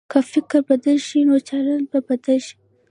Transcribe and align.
که 0.11 0.19
فکر 0.31 0.53
بدل 0.69 0.97
شي، 1.07 1.19
نو 1.27 1.35
چلند 1.49 1.85
به 1.91 1.99
بدل 2.07 2.39
شي. 2.47 2.55